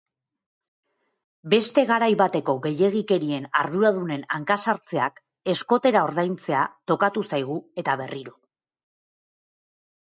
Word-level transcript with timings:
Beste 1.53 1.83
garai 1.91 2.07
bateko 2.21 2.55
gehiegikerien 2.63 3.47
arduradunen 3.63 4.25
hanka-sartzeak, 4.39 5.23
eskotera 5.57 6.05
ordaintzea 6.11 6.67
tokatu 6.95 7.29
zaigu 7.37 7.63
eta 7.85 8.01
berriro. 8.05 8.39